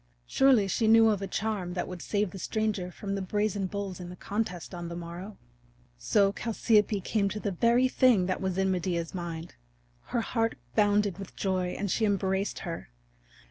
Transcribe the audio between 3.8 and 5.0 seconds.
in the contest on the